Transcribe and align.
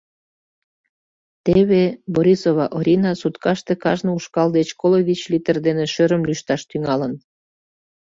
Теве 1.45 1.83
Борисова 2.13 2.65
Орина 2.77 3.11
суткаште 3.21 3.73
кажне 3.83 4.11
ушкал 4.17 4.49
деч 4.57 4.69
коло 4.79 4.97
вич 5.07 5.21
литр 5.31 5.55
дене 5.67 5.85
шӧрым 5.93 6.21
лӱшташ 6.29 6.61
тӱҥалын. 6.69 7.13